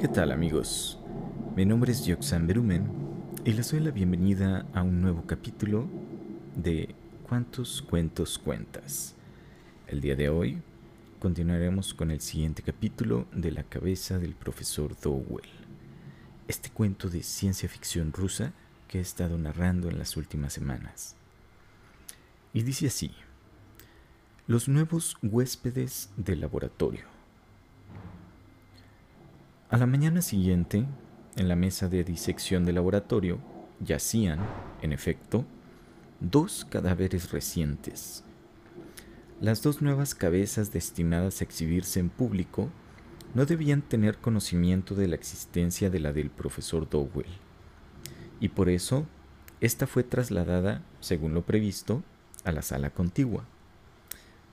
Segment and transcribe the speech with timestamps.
[0.00, 0.98] ¿Qué tal amigos?
[1.54, 2.90] Mi nombre es Joxan Berumen
[3.44, 5.90] y les doy la bienvenida a un nuevo capítulo
[6.56, 6.94] de
[7.28, 9.14] ¿Cuántos cuentos cuentas?
[9.86, 10.62] El día de hoy
[11.18, 15.50] continuaremos con el siguiente capítulo de La cabeza del profesor Dowell.
[16.48, 18.54] Este cuento de ciencia ficción rusa
[18.88, 21.14] que he estado narrando en las últimas semanas.
[22.54, 23.12] Y dice así,
[24.46, 27.19] los nuevos huéspedes del laboratorio.
[29.70, 30.84] A la mañana siguiente,
[31.36, 33.38] en la mesa de disección del laboratorio,
[33.78, 34.40] yacían,
[34.82, 35.44] en efecto,
[36.18, 38.24] dos cadáveres recientes.
[39.40, 42.68] Las dos nuevas cabezas destinadas a exhibirse en público
[43.34, 47.30] no debían tener conocimiento de la existencia de la del profesor Dowell,
[48.40, 49.06] y por eso
[49.60, 52.02] esta fue trasladada, según lo previsto,
[52.42, 53.44] a la sala contigua.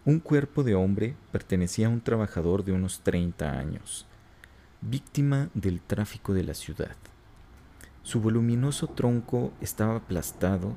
[0.06, 4.07] Un cuerpo de hombre pertenecía a un trabajador de unos 30 años,
[4.82, 6.96] víctima del tráfico de la ciudad.
[8.04, 10.76] Su voluminoso tronco estaba aplastado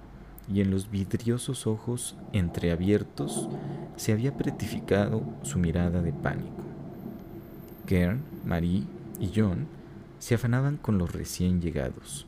[0.52, 3.48] y en los vidriosos ojos entreabiertos
[3.96, 6.64] se había pretificado su mirada de pánico.
[7.86, 8.84] Kern, Marie
[9.20, 9.66] y John
[10.18, 12.26] se afanaban con los recién llegados.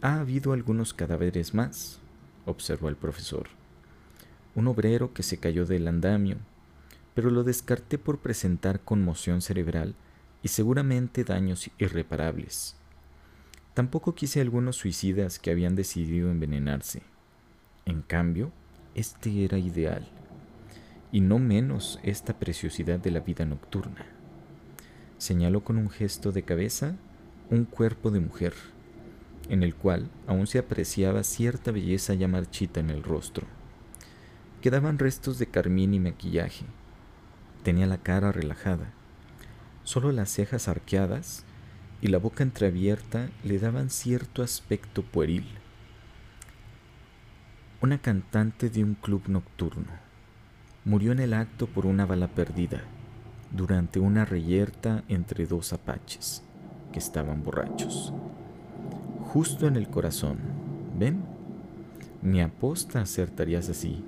[0.00, 2.00] Ha habido algunos cadáveres más,
[2.46, 3.48] observó el profesor.
[4.54, 6.38] Un obrero que se cayó del andamio,
[7.14, 9.94] pero lo descarté por presentar conmoción cerebral
[10.42, 12.76] y seguramente daños irreparables.
[13.74, 17.02] Tampoco quise algunos suicidas que habían decidido envenenarse.
[17.86, 18.52] En cambio,
[18.94, 20.06] este era ideal,
[21.10, 24.06] y no menos esta preciosidad de la vida nocturna.
[25.18, 26.96] Señaló con un gesto de cabeza
[27.48, 28.54] un cuerpo de mujer,
[29.48, 33.46] en el cual aún se apreciaba cierta belleza ya marchita en el rostro.
[34.60, 36.64] Quedaban restos de carmín y maquillaje.
[37.62, 38.92] Tenía la cara relajada,
[39.84, 41.44] Solo las cejas arqueadas
[42.00, 45.44] y la boca entreabierta le daban cierto aspecto pueril.
[47.80, 49.90] Una cantante de un club nocturno
[50.84, 52.82] murió en el acto por una bala perdida
[53.50, 56.44] durante una reyerta entre dos apaches
[56.92, 58.12] que estaban borrachos.
[59.32, 60.38] Justo en el corazón,
[60.96, 61.24] ¿ven?
[62.22, 64.04] Ni aposta acertarías así.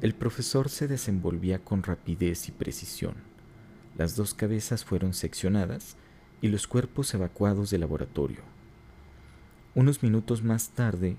[0.00, 3.31] El profesor se desenvolvía con rapidez y precisión
[3.96, 5.96] las dos cabezas fueron seccionadas
[6.40, 8.40] y los cuerpos evacuados del laboratorio.
[9.74, 11.16] Unos minutos más tarde,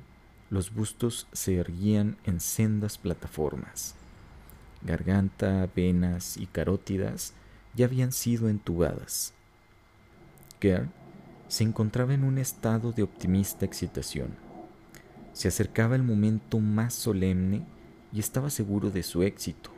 [0.49, 3.95] los bustos se erguían en sendas plataformas.
[4.83, 7.33] Garganta, venas y carótidas
[7.73, 9.33] ya habían sido entubadas.
[10.59, 10.89] Kerr
[11.47, 14.35] se encontraba en un estado de optimista excitación.
[15.33, 17.65] Se acercaba el momento más solemne
[18.11, 19.72] y estaba seguro de su éxito.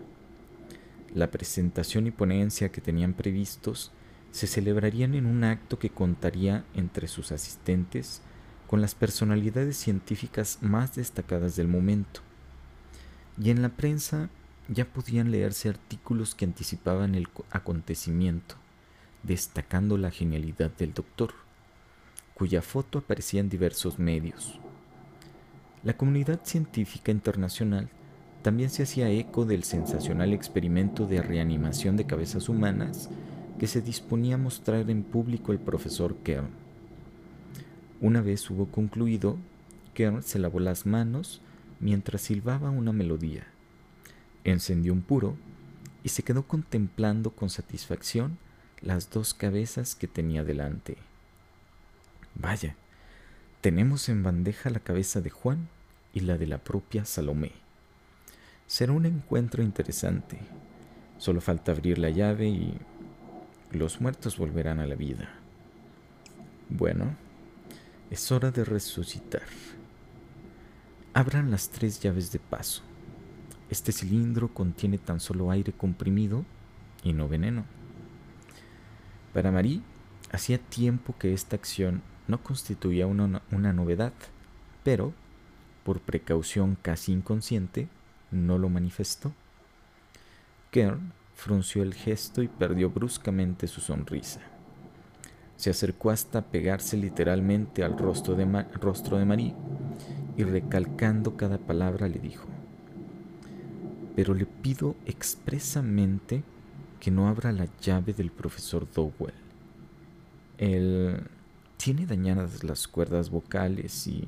[1.15, 3.93] La presentación y ponencia que tenían previstos
[4.31, 8.21] se celebrarían en un acto que contaría entre sus asistentes
[8.67, 12.19] con las personalidades científicas más destacadas del momento.
[13.41, 14.29] Y en la prensa
[14.67, 18.55] ya podían leerse artículos que anticipaban el acontecimiento,
[19.23, 21.33] destacando la genialidad del doctor,
[22.33, 24.59] cuya foto aparecía en diversos medios.
[25.81, 27.89] La comunidad científica internacional
[28.45, 33.09] también se hacía eco del sensacional experimento de reanimación de cabezas humanas
[33.57, 36.49] que se disponía a mostrar en público el profesor Kern.
[38.01, 39.39] Una vez hubo concluido,
[39.95, 41.41] Kern se lavó las manos
[41.79, 43.47] mientras silbaba una melodía,
[44.43, 45.37] encendió un puro
[46.03, 48.37] y se quedó contemplando con satisfacción
[48.79, 50.97] las dos cabezas que tenía delante.
[52.35, 52.75] Vaya,
[53.61, 55.67] tenemos en bandeja la cabeza de Juan
[56.13, 57.64] y la de la propia Salomé.
[58.67, 60.39] Será un encuentro interesante.
[61.17, 62.77] Solo falta abrir la llave y
[63.71, 65.29] los muertos volverán a la vida.
[66.69, 67.15] Bueno,
[68.09, 69.43] es hora de resucitar.
[71.13, 72.81] Abran las tres llaves de paso.
[73.69, 76.43] Este cilindro contiene tan solo aire comprimido
[77.03, 77.65] y no veneno.
[79.33, 79.81] Para Marie,
[80.31, 84.13] hacía tiempo que esta acción no constituía una, una novedad,
[84.83, 85.13] pero,
[85.83, 87.87] por precaución casi inconsciente,
[88.35, 89.33] no lo manifestó.
[90.71, 94.41] Kern frunció el gesto y perdió bruscamente su sonrisa.
[95.57, 98.45] Se acercó hasta pegarse literalmente al rostro de,
[98.81, 99.53] rostro de Marie
[100.37, 102.45] y recalcando cada palabra le dijo,
[104.15, 106.43] pero le pido expresamente
[106.99, 109.33] que no abra la llave del profesor Dowell.
[110.57, 111.21] Él
[111.77, 114.27] tiene dañadas las cuerdas vocales y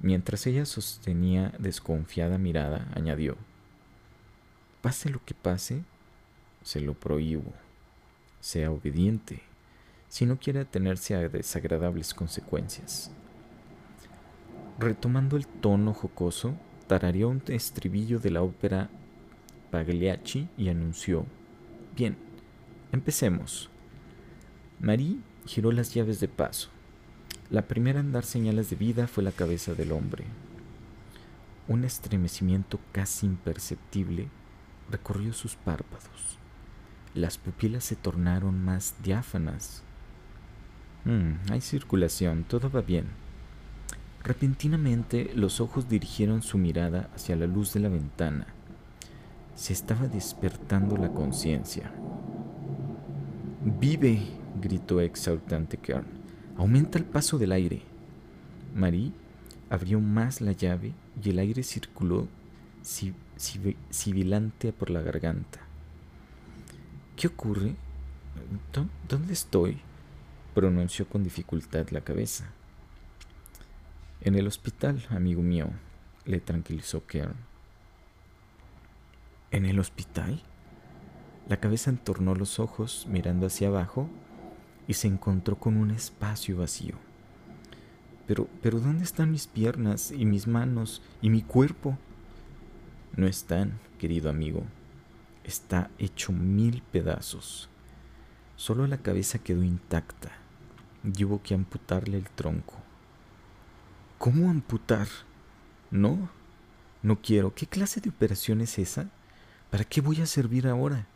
[0.00, 3.36] Mientras ella sostenía desconfiada mirada, añadió,
[4.80, 5.82] Pase lo que pase,
[6.62, 7.52] se lo prohíbo.
[8.40, 9.42] sea obediente,
[10.08, 13.10] si no quiere atenerse a desagradables consecuencias.
[14.78, 16.54] Retomando el tono jocoso,
[16.86, 18.88] tarareó un estribillo de la ópera
[19.72, 21.26] Pagliacci y anunció,
[21.96, 22.16] Bien,
[22.92, 23.68] empecemos.
[24.78, 25.16] Marie
[25.46, 26.70] giró las llaves de paso.
[27.50, 30.24] La primera en dar señales de vida fue la cabeza del hombre.
[31.66, 34.28] Un estremecimiento casi imperceptible
[34.90, 36.38] recorrió sus párpados.
[37.14, 39.82] Las pupilas se tornaron más diáfanas.
[41.06, 43.06] Mm, hay circulación, todo va bien.
[44.24, 48.46] Repentinamente los ojos dirigieron su mirada hacia la luz de la ventana.
[49.54, 51.90] Se estaba despertando la conciencia.
[53.64, 54.20] Vive,
[54.60, 56.17] gritó exultante Kern.
[56.58, 57.82] Aumenta el paso del aire.
[58.74, 59.12] Marie
[59.70, 62.28] abrió más la llave y el aire circuló
[63.90, 65.60] sibilante por la garganta.
[67.16, 67.74] ¿Qué ocurre?
[69.08, 69.80] ¿Dónde estoy?
[70.54, 72.50] pronunció con dificultad la cabeza.
[74.20, 75.68] En el hospital, amigo mío,
[76.24, 77.36] le tranquilizó Kern.
[79.52, 80.42] ¿En el hospital?
[81.48, 84.10] La cabeza entornó los ojos mirando hacia abajo
[84.88, 86.96] y se encontró con un espacio vacío.
[88.26, 91.96] Pero, pero ¿dónde están mis piernas y mis manos y mi cuerpo?
[93.14, 94.64] No están, querido amigo.
[95.44, 97.68] Está hecho mil pedazos.
[98.56, 100.32] Solo la cabeza quedó intacta.
[101.04, 102.74] Llevo que amputarle el tronco.
[104.18, 105.06] ¿Cómo amputar?
[105.90, 106.28] No,
[107.02, 107.54] no quiero.
[107.54, 109.08] ¿Qué clase de operación es esa?
[109.70, 111.06] ¿Para qué voy a servir ahora?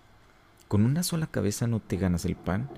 [0.69, 2.71] Con una sola cabeza no te ganas el pan.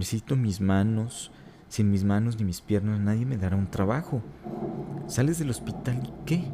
[0.00, 1.30] Necesito mis manos.
[1.68, 4.22] Sin mis manos ni mis piernas nadie me dará un trabajo.
[5.08, 6.44] Sales del hospital y qué?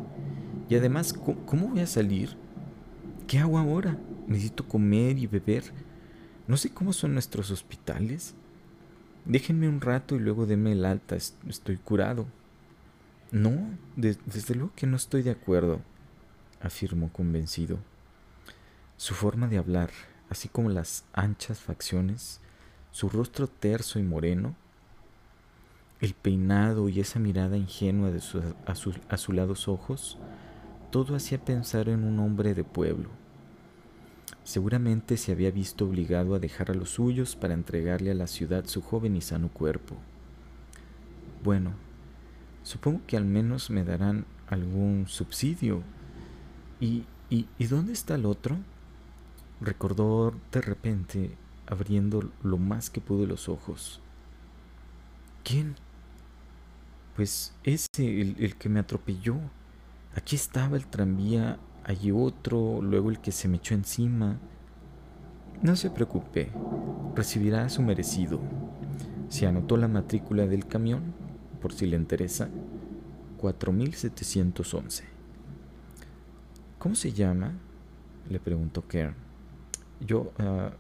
[0.69, 2.37] Y además, ¿cómo voy a salir?
[3.29, 3.97] ¿Qué hago ahora?
[4.27, 5.63] Necesito comer y beber.
[6.49, 8.35] No sé cómo son nuestros hospitales.
[9.25, 11.15] Déjenme un rato y luego denme el alta.
[11.15, 12.27] Estoy curado.
[13.31, 15.83] No, desde luego que no estoy de acuerdo,
[16.61, 17.79] afirmó convencido.
[18.97, 19.91] Su forma de hablar,
[20.31, 22.41] así como las anchas facciones,
[22.97, 24.55] su rostro terso y moreno,
[26.01, 28.43] el peinado y esa mirada ingenua de sus
[29.09, 30.17] azulados ojos,
[30.91, 33.11] todo hacía pensar en un hombre de pueblo.
[34.45, 38.65] Seguramente se había visto obligado a dejar a los suyos para entregarle a la ciudad
[38.65, 39.97] su joven y sano cuerpo.
[41.45, 41.75] Bueno,
[42.67, 45.85] Supongo que al menos me darán algún subsidio.
[46.81, 48.57] ¿Y, y, y dónde está el otro?
[49.61, 51.37] Recordó de repente,
[51.67, 54.01] abriendo lo más que pudo los ojos.
[55.45, 55.77] ¿Quién?
[57.15, 59.37] Pues ese, el, el que me atropelló.
[60.15, 64.39] Aquí estaba el tranvía, allí otro, luego el que se me echó encima.
[65.63, 66.51] No se preocupe,
[67.15, 68.41] recibirá su merecido.
[69.29, 71.15] Se anotó la matrícula del camión
[71.61, 72.49] por si le interesa,
[73.39, 75.05] 4711.
[76.79, 77.53] ¿Cómo se llama?
[78.29, 79.15] le preguntó Kern.
[80.01, 80.71] Yo, uh,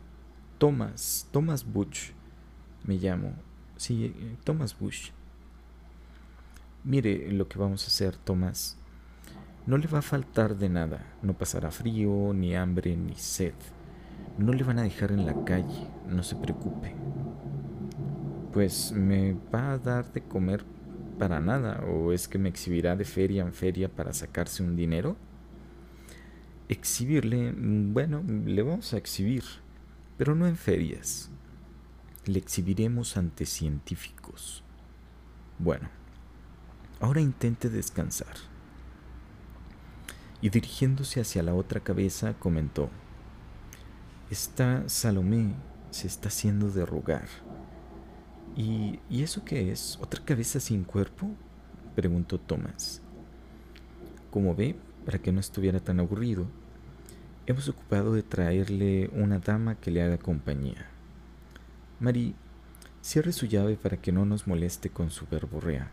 [0.58, 2.11] Thomas, Thomas Bush,
[2.85, 3.35] me llamo.
[3.76, 4.14] Sí,
[4.45, 5.11] Thomas Bush.
[6.85, 8.78] Mire lo que vamos a hacer, Thomas.
[9.66, 11.04] No le va a faltar de nada.
[11.23, 13.54] No pasará frío, ni hambre, ni sed.
[14.38, 16.95] No le van a dejar en la calle, no se preocupe.
[18.52, 20.64] Pues me va a dar de comer
[21.19, 25.16] para nada o es que me exhibirá de feria en feria para sacarse un dinero?
[26.69, 29.45] Exhibirle, mm, bueno, le vamos a exhibir,
[30.16, 31.30] pero no en ferias.
[32.25, 34.64] Le exhibiremos ante científicos.
[35.58, 35.88] Bueno,
[37.00, 38.35] ahora intente descansar.
[40.40, 42.90] Y dirigiéndose hacia la otra cabeza, comentó,
[44.30, 45.54] Esta Salomé
[45.90, 47.26] se está haciendo de rogar.
[48.56, 49.99] ¿Y, eso qué es?
[50.00, 51.28] ¿Otra cabeza sin cuerpo?
[51.94, 53.02] preguntó Tomás.
[54.30, 56.46] Como ve, para que no estuviera tan aburrido,
[57.47, 60.87] hemos ocupado de traerle una dama que le haga compañía.
[62.00, 62.35] Marie,
[63.00, 65.91] cierre su llave para que no nos moleste con su verborrea.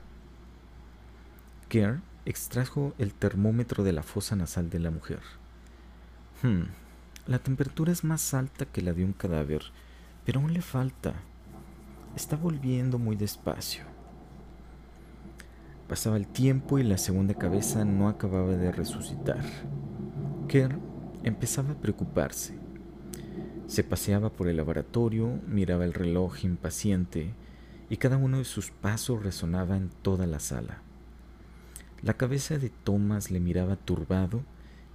[1.70, 5.22] Kerr extrajo el termómetro de la fosa nasal de la mujer.
[6.42, 6.64] Hmm,
[7.28, 9.62] la temperatura es más alta que la de un cadáver,
[10.26, 11.14] pero aún le falta.
[12.16, 13.84] Está volviendo muy despacio.
[15.88, 19.44] Pasaba el tiempo y la segunda cabeza no acababa de resucitar.
[20.48, 20.93] Kerr
[21.24, 22.54] empezaba a preocuparse.
[23.68, 27.34] Se paseaba por el laboratorio, miraba el reloj impaciente
[27.90, 30.82] y cada uno de sus pasos resonaba en toda la sala.
[32.02, 34.44] La cabeza de Thomas le miraba turbado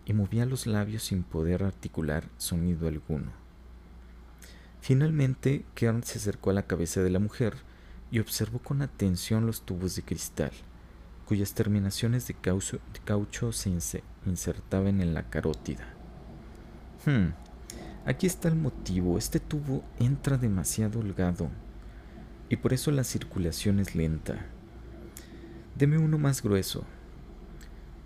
[0.04, 3.32] y movía los labios sin poder articular sonido alguno.
[4.80, 7.54] Finalmente, Kern se acercó a la cabeza de la mujer
[8.10, 10.52] y observó con atención los tubos de cristal,
[11.26, 13.70] cuyas terminaciones de caucho, se
[14.24, 15.97] insertaban en la carótida.
[17.06, 17.32] Hmm,
[18.06, 19.18] aquí está el motivo.
[19.18, 21.48] Este tubo entra demasiado holgado
[22.48, 24.46] y por eso la circulación es lenta.
[25.76, 26.84] Deme uno más grueso.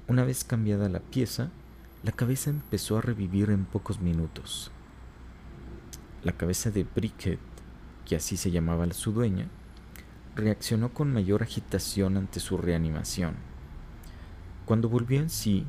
[0.08, 1.50] Una vez cambiada la pieza,
[2.02, 4.70] la cabeza empezó a revivir en pocos minutos.
[6.24, 7.38] La cabeza de Bricket,
[8.04, 9.48] que así se llamaba su dueña,
[10.34, 13.36] reaccionó con mayor agitación ante su reanimación.
[14.66, 15.66] Cuando volvió en sí,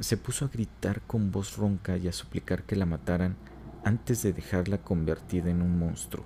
[0.00, 3.36] se puso a gritar con voz ronca y a suplicar que la mataran
[3.84, 6.24] antes de dejarla convertida en un monstruo.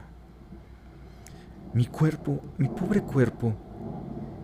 [1.75, 3.55] Mi cuerpo, mi pobre cuerpo,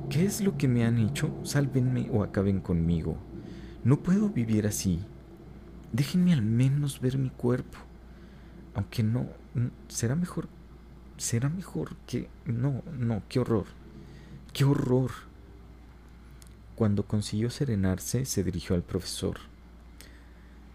[0.08, 1.30] ¿qué es lo que me han hecho?
[1.42, 3.16] Sálvenme o acaben conmigo.
[3.84, 5.00] No puedo vivir así.
[5.92, 7.78] Déjenme al menos ver mi cuerpo.
[8.74, 9.26] Aunque no,
[9.88, 10.48] será mejor,
[11.16, 12.28] será mejor que...
[12.46, 13.66] No, no, qué horror.
[14.52, 15.10] Qué horror.
[16.78, 19.38] Cuando consiguió serenarse, se dirigió al profesor.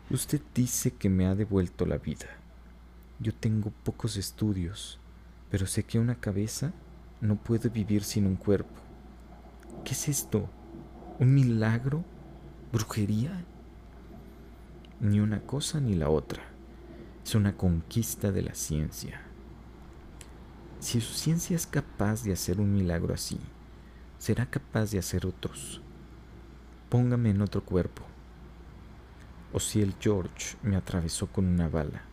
[0.09, 2.25] Usted dice que me ha devuelto la vida.
[3.21, 4.99] Yo tengo pocos estudios,
[5.49, 6.73] pero sé que una cabeza
[7.21, 8.75] no puede vivir sin un cuerpo.
[9.85, 10.49] ¿Qué es esto?
[11.19, 12.03] ¿Un milagro?
[12.73, 13.45] brujería,
[14.99, 16.43] ni una cosa ni la otra.
[17.23, 19.21] Es una conquista de la ciencia.
[20.81, 23.39] Si su ciencia es capaz de hacer un milagro así,
[24.17, 25.81] será capaz de hacer otros.
[26.93, 28.03] Póngame en otro cuerpo.
[29.51, 32.03] O si el George me atravesó con una bala,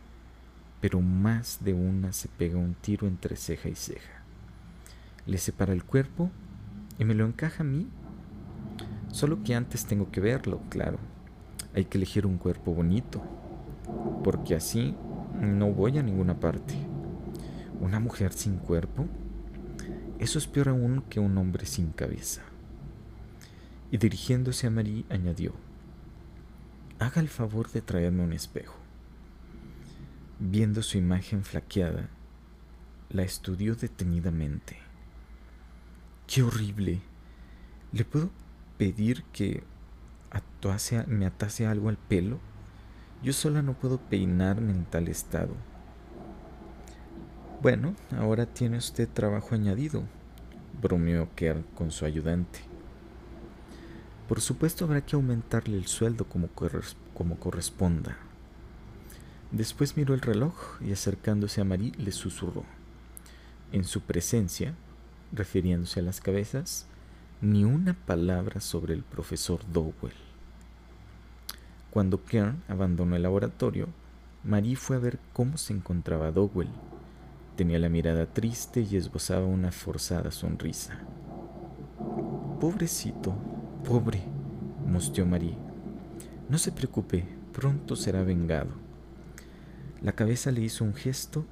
[0.80, 4.22] pero más de una se pega un tiro entre ceja y ceja.
[5.26, 6.30] Le separa el cuerpo
[6.98, 7.88] y me lo encaja a mí
[9.12, 10.98] Solo que antes tengo que verlo, claro.
[11.74, 13.20] Hay que elegir un cuerpo bonito,
[14.24, 14.94] porque así
[15.38, 16.74] no voy a ninguna parte.
[17.82, 19.04] ¿Una mujer sin cuerpo?
[20.18, 22.40] Eso es peor aún que un hombre sin cabeza.
[23.90, 25.52] Y dirigiéndose a Marie añadió,
[27.00, 28.76] haga el favor de traerme un espejo.
[30.38, 32.08] Viendo su imagen flaqueada,
[33.08, 34.76] la estudió detenidamente.
[36.26, 37.00] ¡Qué horrible!
[37.92, 38.30] ¿Le puedo
[38.78, 39.64] pedir que
[41.08, 42.38] me atase algo al pelo?
[43.22, 45.54] Yo sola no puedo peinarme en tal estado.
[47.60, 50.04] Bueno, ahora tiene usted trabajo añadido,
[50.80, 52.69] bromeó Kerr con su ayudante.
[54.30, 56.50] Por supuesto habrá que aumentarle el sueldo como,
[57.14, 58.16] como corresponda.
[59.50, 62.62] Después miró el reloj y acercándose a Marie le susurró.
[63.72, 64.76] En su presencia,
[65.32, 66.86] refiriéndose a las cabezas,
[67.40, 70.14] ni una palabra sobre el profesor Dowell.
[71.90, 73.88] Cuando Kern abandonó el laboratorio,
[74.44, 76.70] Marie fue a ver cómo se encontraba Dowell.
[77.56, 81.00] Tenía la mirada triste y esbozaba una forzada sonrisa.
[82.60, 83.34] Pobrecito,
[83.82, 84.22] pobre,
[84.86, 85.56] mustió Marie.
[86.48, 88.70] No se preocupe, pronto será vengado.
[90.02, 91.44] La cabeza le hizo un gesto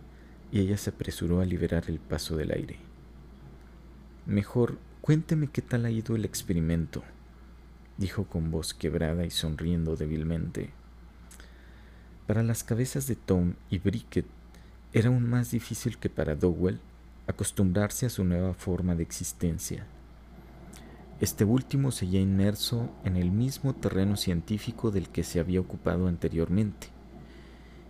[0.51, 2.77] y ella se apresuró a liberar el paso del aire.
[4.27, 7.03] Mejor Cuénteme qué tal ha ido el experimento,
[7.97, 10.69] dijo con voz quebrada y sonriendo débilmente.
[12.27, 14.27] Para las cabezas de Tom y Bricket
[14.93, 16.79] era aún más difícil que para Dowell
[17.27, 19.87] acostumbrarse a su nueva forma de existencia.
[21.21, 26.89] Este último seguía inmerso en el mismo terreno científico del que se había ocupado anteriormente.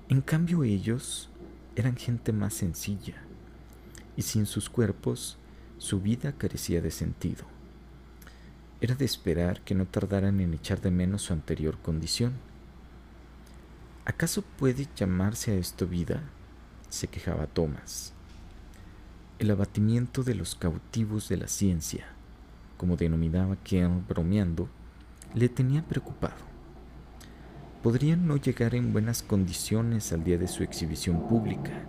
[0.08, 1.28] En cambio ellos
[1.76, 3.16] eran gente más sencilla,
[4.16, 5.36] y sin sus cuerpos
[5.76, 7.44] su vida carecía de sentido.
[8.80, 12.32] Era de esperar que no tardaran en echar de menos su anterior condición.
[14.06, 16.22] ¿Acaso puede llamarse a esto vida?
[16.88, 18.14] se quejaba Thomas.
[19.38, 22.06] El abatimiento de los cautivos de la ciencia,
[22.78, 24.70] como denominaba Ken bromeando,
[25.34, 26.48] le tenía preocupado.
[27.82, 31.84] Podrían no llegar en buenas condiciones al día de su exhibición pública,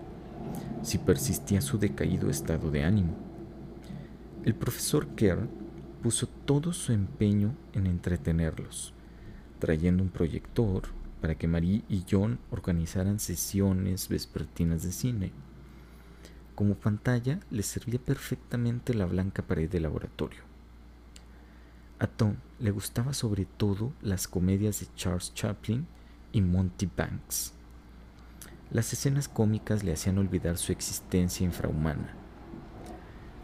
[0.81, 3.15] si persistía su decaído estado de ánimo.
[4.43, 5.47] El profesor Kerr
[6.01, 8.93] puso todo su empeño en entretenerlos,
[9.59, 10.83] trayendo un proyector
[11.21, 15.31] para que Marie y John organizaran sesiones vespertinas de cine.
[16.55, 20.48] Como pantalla les servía perfectamente la blanca pared del laboratorio.
[21.99, 25.85] A Tom le gustaba sobre todo las comedias de Charles Chaplin
[26.31, 27.53] y Monty Banks.
[28.71, 32.19] Las escenas cómicas le hacían olvidar su existencia infrahumana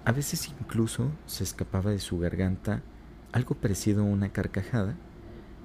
[0.06, 2.84] a veces incluso se escapaba de su garganta
[3.32, 4.96] algo parecido a una carcajada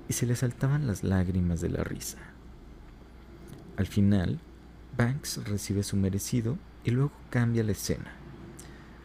[0.09, 2.19] y se le saltaban las lágrimas de la risa.
[3.77, 4.41] Al final,
[4.97, 8.13] Banks recibe su merecido y luego cambia la escena.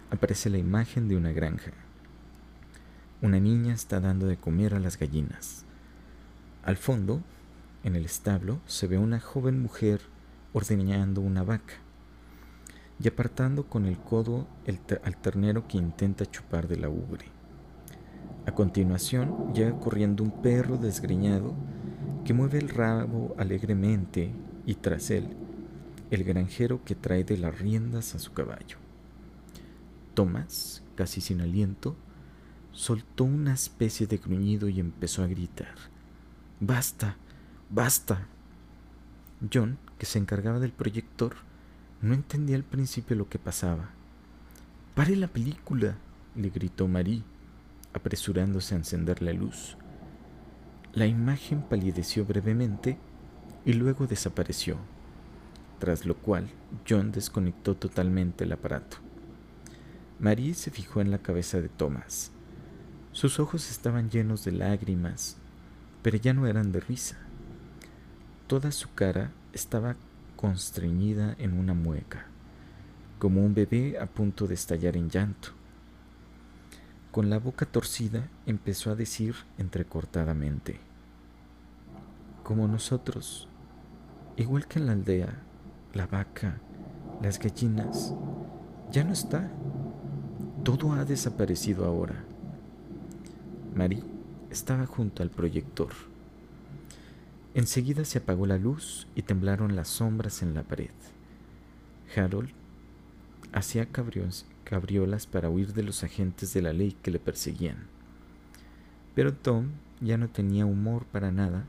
[0.09, 1.73] Aparece la imagen de una granja.
[3.25, 5.65] Una niña está dando de comer a las gallinas.
[6.61, 7.23] Al fondo,
[7.83, 9.99] en el establo, se ve una joven mujer
[10.53, 11.73] ordeñando una vaca
[12.99, 14.45] y apartando con el codo
[15.03, 17.25] al ternero que intenta chupar de la ubre.
[18.45, 21.55] A continuación llega corriendo un perro desgreñado
[22.25, 24.35] que mueve el rabo alegremente
[24.67, 25.35] y tras él
[26.11, 28.77] el granjero que trae de las riendas a su caballo.
[30.13, 31.95] Tomás, casi sin aliento,
[32.75, 35.73] soltó una especie de gruñido y empezó a gritar.
[36.59, 37.15] Basta,
[37.69, 38.27] basta.
[39.51, 41.35] John, que se encargaba del proyector,
[42.01, 43.89] no entendía al principio lo que pasaba.
[44.93, 45.95] Pare la película,
[46.35, 47.23] le gritó Marie,
[47.93, 49.77] apresurándose a encender la luz.
[50.93, 52.97] La imagen palideció brevemente
[53.65, 54.77] y luego desapareció,
[55.79, 56.49] tras lo cual
[56.87, 58.97] John desconectó totalmente el aparato.
[60.19, 62.31] Marie se fijó en la cabeza de Thomas.
[63.15, 65.37] Sus ojos estaban llenos de lágrimas,
[66.01, 67.15] pero ya no eran de risa.
[68.45, 69.95] Toda su cara estaba
[70.35, 72.25] constreñida en una mueca,
[73.17, 75.51] como un bebé a punto de estallar en llanto.
[77.11, 80.81] Con la boca torcida empezó a decir entrecortadamente,
[82.43, 83.47] como nosotros,
[84.35, 85.41] igual que en la aldea,
[85.93, 86.57] la vaca,
[87.21, 88.13] las gallinas,
[88.91, 89.49] ya no está.
[90.65, 92.34] Todo ha desaparecido ahora.
[93.75, 94.03] Marie
[94.49, 95.89] estaba junto al proyector.
[97.53, 100.91] Enseguida se apagó la luz y temblaron las sombras en la pared.
[102.15, 102.51] Harold
[103.51, 107.87] hacía cabriolas para huir de los agentes de la ley que le perseguían.
[109.13, 109.71] Pero Tom
[110.01, 111.65] ya no tenía humor para nada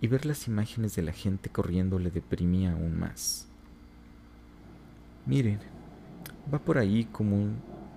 [0.00, 3.46] y ver las imágenes de la gente corriendo le deprimía aún más.
[5.26, 5.58] Miren,
[6.52, 7.56] va por ahí como un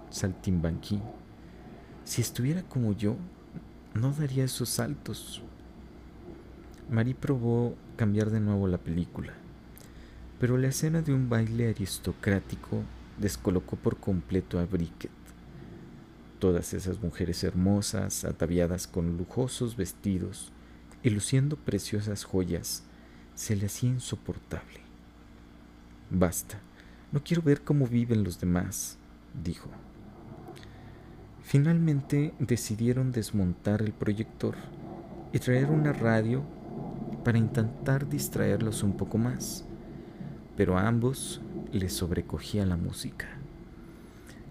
[0.09, 0.99] saltimbanquí.
[2.03, 3.15] Si estuviera como yo,
[3.93, 5.41] no daría esos saltos.
[6.89, 9.33] Marie probó cambiar de nuevo la película,
[10.39, 12.83] pero la escena de un baile aristocrático
[13.17, 15.11] descolocó por completo a Bricket.
[16.39, 20.51] Todas esas mujeres hermosas, ataviadas con lujosos vestidos
[21.03, 22.83] y luciendo preciosas joyas,
[23.35, 24.81] se le hacía insoportable.
[26.09, 26.59] Basta,
[27.11, 28.97] no quiero ver cómo viven los demás,
[29.43, 29.69] dijo.
[31.43, 34.55] Finalmente decidieron desmontar el proyector
[35.33, 36.43] y traer una radio
[37.23, 39.65] para intentar distraerlos un poco más,
[40.55, 43.27] pero a ambos les sobrecogía la música,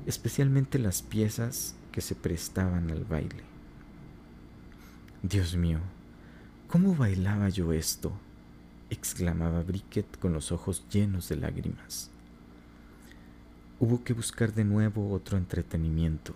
[0.07, 3.45] especialmente las piezas que se prestaban al baile.
[5.23, 5.81] Dios mío,
[6.69, 8.13] ¿cómo bailaba yo esto?
[8.91, 12.11] exclamaba Bricket con los ojos llenos de lágrimas.
[13.79, 16.35] Hubo que buscar de nuevo otro entretenimiento.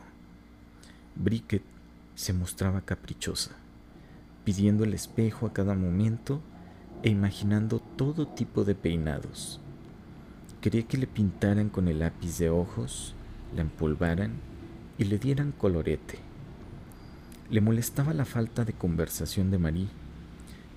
[1.17, 1.63] Bricket
[2.15, 3.57] se mostraba caprichosa
[4.45, 6.41] pidiendo el espejo a cada momento
[7.03, 9.61] e imaginando todo tipo de peinados.
[10.61, 13.15] Quería que le pintaran con el lápiz de ojos,
[13.55, 14.33] la empolvaran
[14.99, 16.19] y le dieran colorete.
[17.51, 19.89] Le molestaba la falta de conversación de Marie,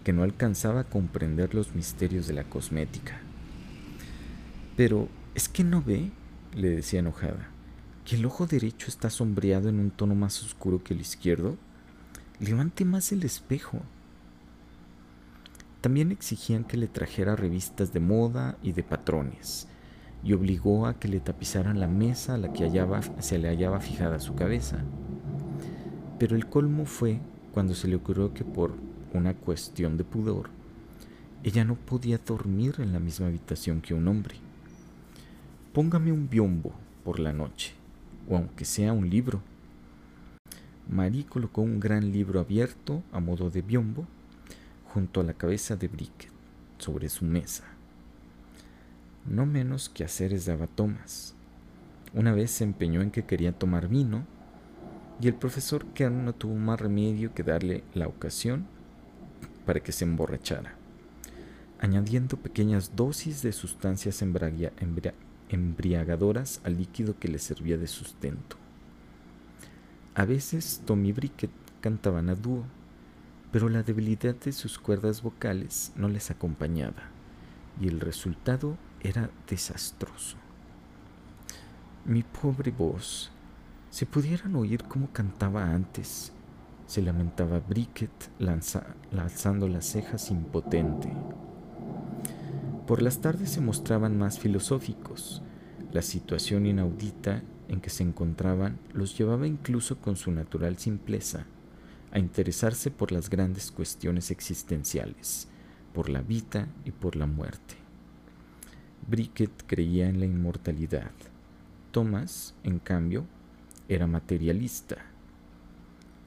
[0.04, 3.20] que no alcanzaba a comprender los misterios de la cosmética.
[4.76, 6.12] Pero, ¿es que no ve?
[6.56, 7.50] le decía enojada,
[8.08, 11.58] que el ojo derecho está sombreado en un tono más oscuro que el izquierdo
[12.40, 13.82] levante más el espejo.
[15.82, 19.68] También exigían que le trajera revistas de moda y de patrones,
[20.24, 22.72] y obligó a que le tapizaran la mesa a la que
[23.20, 24.78] se le hallaba fijada su cabeza.
[26.18, 27.20] Pero el colmo fue
[27.54, 28.74] cuando se le ocurrió que por
[29.14, 30.50] una cuestión de pudor,
[31.44, 34.38] ella no podía dormir en la misma habitación que un hombre.
[35.74, 36.72] Póngame un biombo
[37.04, 37.77] por la noche,
[38.30, 39.42] o aunque sea un libro,
[40.90, 44.06] Marie colocó un gran libro abierto a modo de biombo
[44.86, 46.32] junto a la cabeza de Bricket
[46.78, 47.66] sobre su mesa.
[49.26, 51.34] No menos que haceres daba Thomas.
[52.14, 54.26] Una vez se empeñó en que quería tomar vino
[55.20, 58.68] y el profesor Kern no tuvo más remedio que darle la ocasión
[59.66, 60.76] para que se emborrachara,
[61.80, 64.22] añadiendo pequeñas dosis de sustancias
[65.50, 68.58] embriagadoras al líquido que le servía de sustento.
[70.16, 72.64] A veces Tommy Bricket cantaban a dúo,
[73.52, 77.04] pero la debilidad de sus cuerdas vocales no les acompañaba
[77.80, 80.38] y el resultado era desastroso.
[82.06, 83.32] Mi pobre voz,
[83.90, 86.32] si pudieran oír cómo cantaba antes,
[86.88, 91.12] se lamentaba Bricket lanzando las cejas impotente.
[92.88, 95.42] Por las tardes se mostraban más filosóficos.
[95.92, 101.46] La situación inaudita en que se encontraban los llevaba incluso con su natural simpleza
[102.12, 105.50] a interesarse por las grandes cuestiones existenciales,
[105.94, 107.76] por la vida y por la muerte.
[109.06, 111.12] Bricket creía en la inmortalidad.
[111.92, 113.26] Thomas, en cambio,
[113.90, 114.96] era materialista.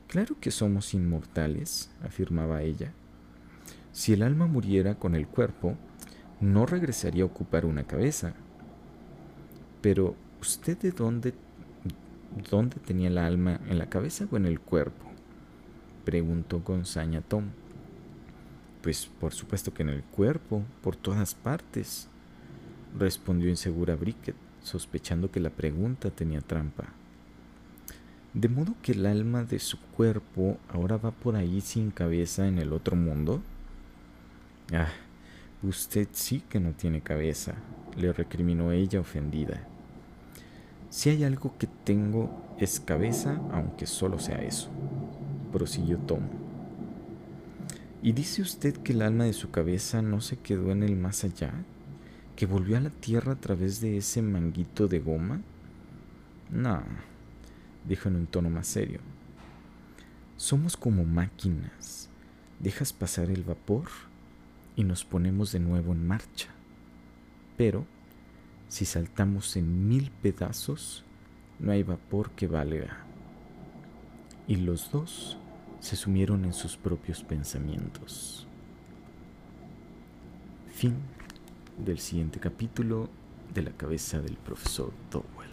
[0.08, 2.92] Claro que somos inmortales, afirmaba ella.
[3.92, 5.78] Si el alma muriera con el cuerpo,
[6.40, 8.34] no regresaría a ocupar una cabeza.
[9.80, 11.34] Pero, ¿usted de dónde,
[12.50, 13.60] dónde tenía el alma?
[13.68, 15.06] ¿En la cabeza o en el cuerpo?
[16.04, 17.50] preguntó con saña Tom.
[18.82, 22.08] Pues por supuesto que en el cuerpo, por todas partes,
[22.98, 26.88] respondió insegura Bricket, sospechando que la pregunta tenía trampa.
[28.32, 32.58] ¿De modo que el alma de su cuerpo ahora va por ahí sin cabeza en
[32.58, 33.42] el otro mundo?
[34.72, 34.88] Ah,
[35.62, 37.52] Usted sí que no tiene cabeza,
[37.94, 39.60] le recriminó ella ofendida.
[40.88, 44.70] Si hay algo que tengo es cabeza, aunque solo sea eso,
[45.52, 46.22] prosiguió Tom.
[48.02, 51.24] ¿Y dice usted que el alma de su cabeza no se quedó en el más
[51.24, 51.52] allá?
[52.36, 55.42] ¿Que volvió a la tierra a través de ese manguito de goma?
[56.50, 56.82] No,
[57.86, 59.00] dijo en un tono más serio.
[60.38, 62.08] Somos como máquinas.
[62.60, 64.09] Dejas pasar el vapor
[64.76, 66.48] y nos ponemos de nuevo en marcha.
[67.56, 67.84] Pero
[68.68, 71.04] si saltamos en mil pedazos,
[71.58, 73.04] no hay vapor que valga.
[74.46, 75.38] Y los dos
[75.80, 78.46] se sumieron en sus propios pensamientos.
[80.72, 80.94] Fin
[81.78, 83.08] del siguiente capítulo
[83.52, 85.50] de la cabeza del profesor Dowell.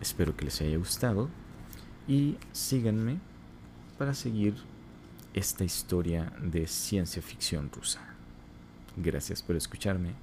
[0.00, 1.28] Espero que les haya gustado
[2.06, 3.18] y síganme
[3.98, 4.54] para seguir
[5.34, 8.00] esta historia de ciencia ficción rusa.
[8.96, 10.14] Gracias por escucharme.